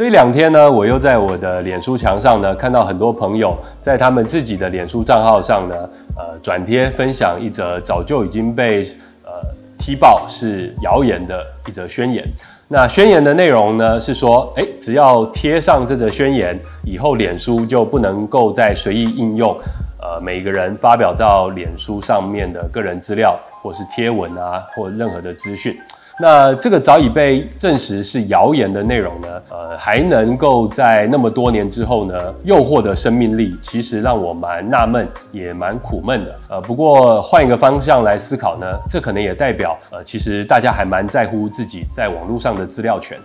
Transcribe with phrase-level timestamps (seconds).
[0.00, 5.76] 这两天呢，我又在我的脸书墙上呢，看到很多朋友在他们自己的脸书账号上呢，
[6.16, 8.82] 呃，转贴分享一则早就已经被
[9.24, 9.30] 呃
[9.78, 12.26] 踢爆是谣言的一则宣言。
[12.66, 19.54] 那宣言的内容呢是说，诶，只要贴上这则宣言，以后脸书就不能够再随意应用，
[20.00, 25.78] 呃，每一个人发表到脸书上面的个人资料，或是贴文啊，或任何的资讯。
[26.20, 36.38] 那这个早已被证实是谣言的内容呢，呃，还能够在那么多年之后呢，又获得生命力，其实让我蛮纳闷，也蛮苦闷的。
[36.50, 43.18] 呃，不过换一个方向来思考呢，这可能也代表，呃，其实大家还蛮在乎自己在网络上的资料权。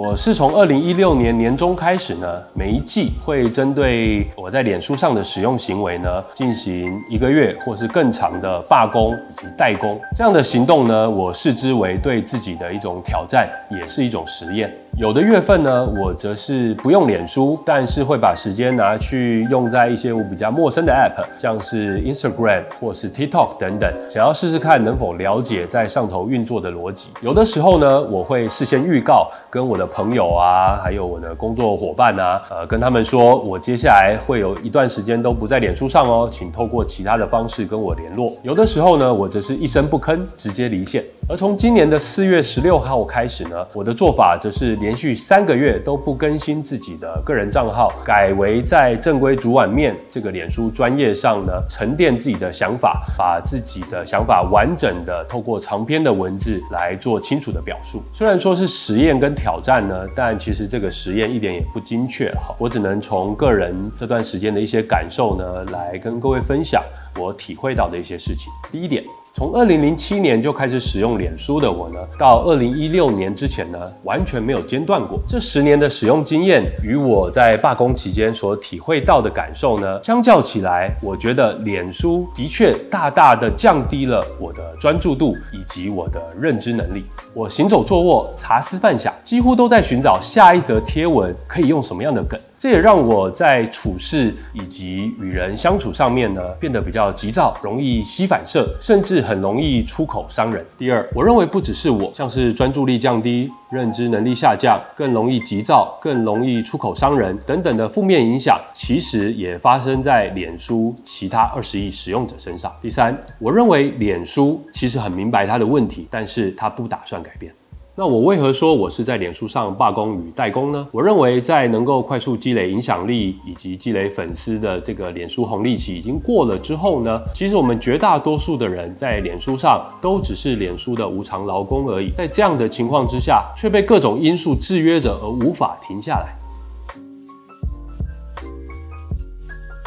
[0.00, 10.00] 我是从二零一六年年中开始呢，每一季会针对我在脸书上的使用行为呢，进行一个月或是更长的罢工以及代工。
[10.16, 14.72] 这样的行动呢，我视之为对自己的一种挑战，也是一种实验。
[14.98, 27.10] 有的月份呢，我则是不用脸书，但是会把时间拿去用在一些我比较陌生的 App，像是 Instagram 或是 TikTok 等等，想要试试看能否了解在上头运作的逻辑。
[27.20, 38.32] 有的时候呢，我会事先预告，跟我的朋友啊，还有我的工作伙伴啊，呃，跟他们说我接下来会有一段时间都不在脸书上哦，请透过其他的方式跟我联络。
[38.42, 41.04] 有的时候呢，我则是一声不吭，直接离线。
[41.30, 58.02] 而从今年的四月十六号开始呢，我的做法则是连续三个月都不更新自己的个人账号，改为在正规煮碗面这个脸书专业上呢，沉淀自己的想法，把自己的想法完整的透过长篇的文字来做清楚的表述。
[58.14, 66.82] 虽然说是实验跟挑战呢，但其实这个实验一点也不精确哈，我只能从个人这段时间的一些感受呢，来跟各位分享
[67.18, 68.50] 我体会到的一些事情。
[68.72, 69.04] 第一点。
[69.38, 75.20] 从二零零七年就开始使用脸书的我呢，到二零一六年之前呢，完全没有间断过。
[75.28, 87.04] 这十年的使用经验与我在罢工期间所体会到的感受呢，相较起来，我觉得脸书的确大大的降低了我的专注度以及我的认知能力。
[87.32, 92.40] 我行走坐卧、茶思饭想，几乎都在寻找下一则贴文可以用什么样的梗。
[92.58, 100.66] 这也让我在处事以及与人相处上面呢，变得比较急躁，容易膝反射，甚至很容易出口伤人。
[100.76, 112.74] 第二，我认为不只是我，像是专注力降低、认知能力下降、更容易急躁、更容易出口伤人等等的负面影响，其实也发生在脸书其他二十亿使用者身上。
[112.82, 117.52] 第三，我认为脸书其实很明白它的问题，但是它不打算改变。
[117.98, 120.86] 那我为何说我是在脸书上罢工与代工呢？
[120.92, 132.12] 我认为在能够快速积累影响力以及积累粉丝的这个脸书红利期已经过了之后呢，其实我们绝大多数的人在脸书上都只是脸书的无偿劳工而已。
[132.16, 136.37] 在这样的情况之下，却被各种因素制约着而无法停下来。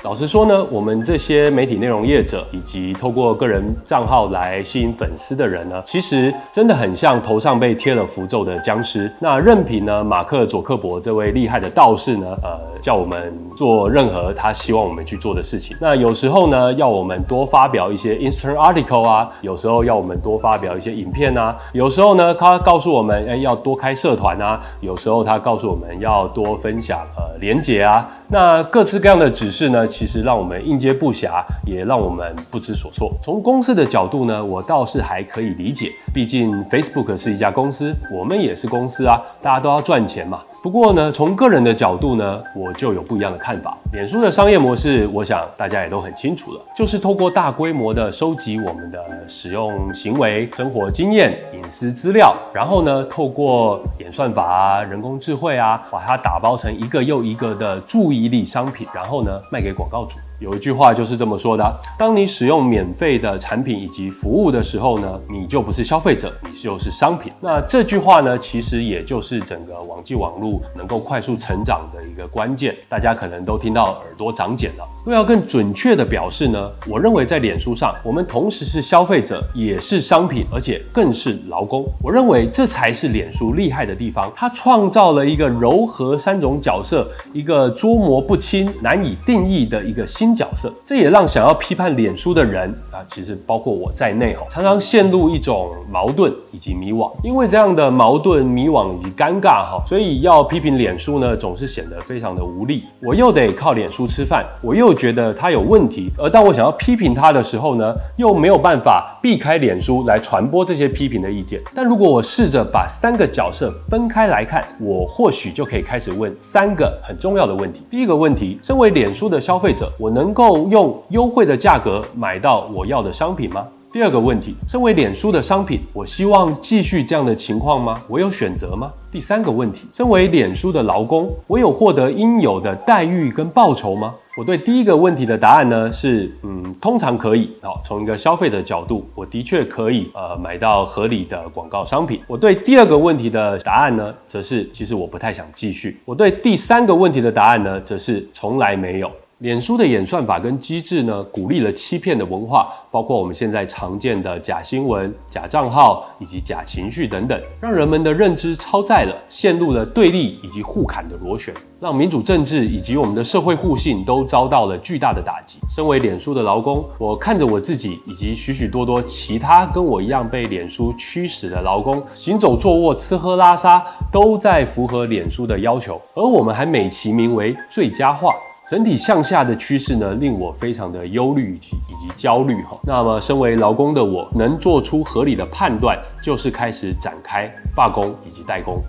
[0.04, 9.12] 老实说呢，我们这些媒体内容业者以及透过个人账号来吸引粉丝的人呢，其实真的很像头上被贴了符咒的僵尸。
[9.20, 15.78] 那任凭呢，马克·佐克伯这位厉害的道士呢，呃，叫我们做任何他希望我们去做的事情。
[15.80, 28.10] 那有时候呢，要我们多发表一些 Instagram article 啊，有时候要我们多发表一些影片啊，有时候呢，他告诉我们，哎，要多开社团啊，有时候他告诉我们要多分享呃连结啊。
[28.30, 33.12] 那各式各样的指示呢，其实让我们应接不暇，也让我们不知所措。
[33.22, 40.40] 从公司的角度呢，我倒是还可以理解，毕竟 Facebook 是一家公司，我们也是公司啊，大家都要赚钱嘛。
[40.64, 43.78] 不过呢，从个人的角度呢，我就有不一样的看法。
[43.92, 60.18] 脸书的商业模式，我想大家也都很清楚了，就是透过大规模的收集我们的使用行为、生活经验、隐私资料，然后呢，透过演算法啊、人工智慧啊，把它打包成一个又一个的注意力商品，然后呢，卖给广告主。
[60.42, 67.32] 有一句话就是这么说的：当你使用免费的产品以及服务的时候呢，你就不是消费者，你就是商品。
[67.40, 72.76] 那这句话呢，其实也就是整个网际网路能够快速成长的一个关键。
[72.90, 74.88] 大家可能都听到耳朵长茧了。
[75.06, 81.86] 若要更准确的表示呢，我认为在脸书上，我们同时是消费者，也是商品，而且更是劳工。
[82.02, 90.31] 我认为这才是脸书厉害的地方，它创造了一个糅合三种角色、一个捉摸不清、难以定义的一个新。
[90.34, 97.12] 角色，这也让想要批判脸书的人啊，其实包括我在内哈，常常陷入一种矛盾以及迷惘。
[97.24, 102.84] 因为这样的矛盾、迷惘以及尴尬哈，所以要批评脸书呢，总是显得非常的无力。
[103.02, 111.60] 我又得靠脸书吃饭，我又觉得它有问题，而当我想要批评它的时候呢，又没有办法避开脸书来传播这些批评的意见。
[111.74, 117.82] 但如果我试着把三个角色分开来看，我或许就可以开始问三个很重要的问题。
[117.90, 123.66] 第一个问题，身为脸书的消费者，我能能够用优惠的价格买到我要的商品吗？
[123.92, 128.00] 第二个问题，身为脸书的商品，我希望继续这样的情况吗？
[128.08, 128.92] 我有选择吗？
[129.12, 134.14] 第三个问题，身为脸书的劳工，我有获得应有的待遇跟报酬吗？
[134.38, 137.52] 我对第一个问题的答案呢是，嗯，通常可以。
[137.64, 142.22] 好，从一个消费的角度，我的确可以，呃，买到合理的广告商品。
[142.28, 146.00] 我对第二个问题的答案呢，则是其实我不太想继续。
[146.06, 149.12] 我对第三个问题的答案呢，则是从来没有。
[149.42, 165.58] 脸书的演算法跟机制呢，鼓励了欺骗的文化，包括我们现在常见的假新闻、假账号以及假情绪等等，让人们的认知超载了，陷入了对立以及互砍的螺旋，让民主政治以及我们的社会互信都遭到了巨大的打击。
[165.68, 178.36] 身为脸书的劳工，我看着我自己以及许许多多其他跟我一样被脸书驱使的劳工，行走坐卧、吃喝拉撒都在符合脸书的要求，而我们还美其名为最佳化。
[178.70, 182.80] 整体向下的趋势呢，令我非常的忧虑以及以及焦虑哈。
[182.84, 188.82] 那么，身为劳工的我，能做出合理的判断，就是开始展开罢工以及代工。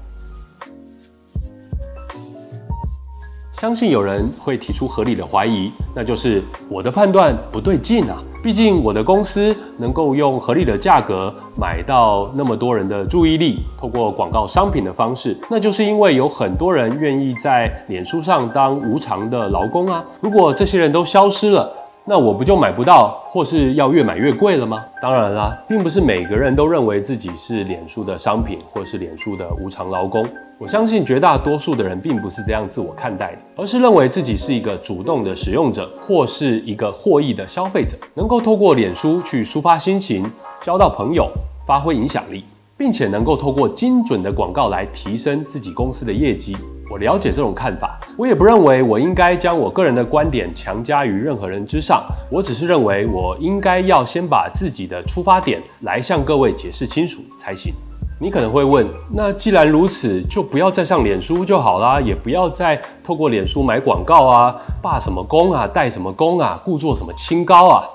[3.55, 8.23] 相信有人会提出合理的怀疑，那就是我的判断不对劲啊！
[8.43, 20.05] 毕竟我的公司能够用合理的价格买到那么多人的注意力，透过广告商品的方式，那就是因为有很多人愿意在脸书上当无偿的劳工啊！
[20.21, 21.73] 如果这些人都消失了，
[22.05, 24.85] 那我不就买不到，或是要越买越贵了吗？
[25.01, 30.27] 当然啦，并不是每个人都认为自己是脸书的商品，或是脸书的无偿劳工。
[30.59, 40.29] 我相信绝大多数的人并不是这样自我看待的，而是认为自己是一个主动的使用者，或是一个获益的消费者，能够透过脸书去抒发心情、
[40.61, 41.31] 交到朋友、
[41.65, 42.45] 发挥影响力，
[42.77, 46.57] 并且能够透过精准的广告来提升自己公司的业绩。
[46.93, 52.05] 我了解这种看法，我也不认为我应该将我个人的观点强加于任何人之上。
[52.31, 57.73] 我只是认为我应该要先把自己的出发点来向各位解释清楚才行。
[58.21, 67.89] 你可能会问，那既然如此，就不要再上脸书就好啦，也不要再透过脸书买广告啊，罢什么工啊，带什么工啊，故作什么清高啊？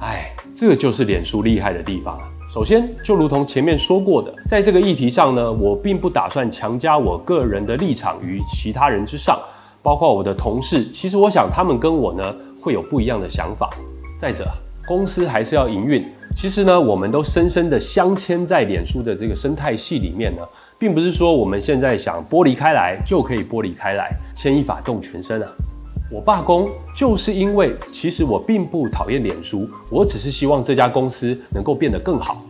[0.00, 2.16] 哎，这就是脸书厉害的地方。
[2.54, 9.36] 首先，就如同前面说过的，在这个议题上呢，我并不打算强加我个人的立场于其他人之上，
[9.82, 10.88] 包括我的同事。
[10.92, 13.68] 其实我想他们跟我呢会有不一样的想法。
[14.20, 14.46] 再者，
[14.86, 16.06] 公司还是要营运。
[16.36, 20.42] 其实呢，我们都深深的镶嵌在脸书的这个生态系里面呢，
[20.78, 25.48] 并不是说我们现在想剥离开来就可以剥离开来，牵一发动全身啊。
[26.14, 32.40] 我罢工就是因为，其实我并不讨厌脸书，我只是希望这家公司能够变得更好，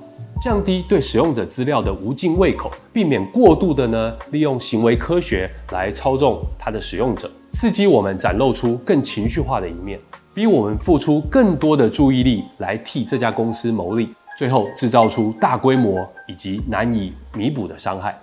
[0.42, 9.98] 降低对使用者资料的无尽胃口，避免过度的呢利用行为科学来操纵它的使用者，刺激我们展露出更情绪化的一面，
[10.34, 18.14] 逼我们付出更多的注意力来替这家公司牟利，最后制造出大规模以及难以弥补的伤害。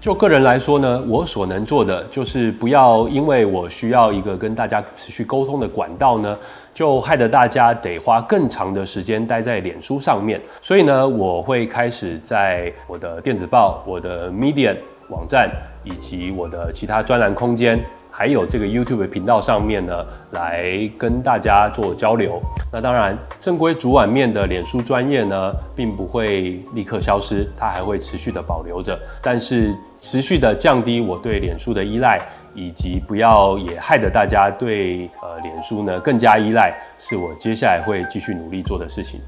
[0.00, 6.38] 就个人来说呢，我所能做的就是不要因为我需要一个跟大家持续沟通的管道呢，
[6.72, 10.40] 就害得大家得花更长的时间待在脸书上面。
[10.62, 14.72] 所以呢，我会开始在我的电子报、我的 media
[15.10, 15.50] 网站
[15.88, 17.82] 以及我的其他专栏空间。
[18.10, 22.40] 还有这个 YouTube 频道上面呢，来跟大家做交流。
[22.72, 28.98] 那当然，正规煮碗面的脸书专业呢，并不会立刻消失，它还会持续的保留着。
[29.22, 32.18] 但是，持续的降低我对脸书的依赖，
[32.54, 39.20] 以及不要也害得大家对呃脸书呢更加依赖，是我接下来会继续努力做的事情。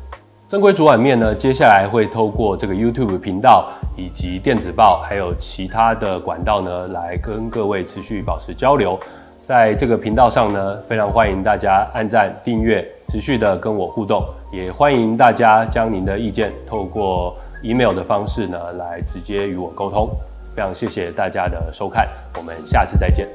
[0.49, 8.99] 正规煮碗面呢，接下来会透过这个 YouTube 频道以及电子报，还有其他的管道呢，来跟各位持续保持交流。
[9.43, 14.25] 在这个频道上呢，非常欢迎大家按赞、订阅，持续的跟我互动。
[14.51, 20.09] 也欢迎大家将您的意见透过 email 的方式呢，来直接与我沟通。
[20.57, 23.29] 非常谢谢大家的收看，我们下次再见。